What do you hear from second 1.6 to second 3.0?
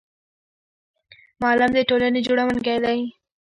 د ټولنې جوړونکی دی